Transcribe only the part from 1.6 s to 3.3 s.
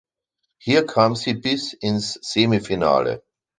ins Semifinale.